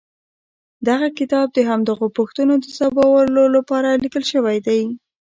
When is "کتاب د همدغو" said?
1.19-2.07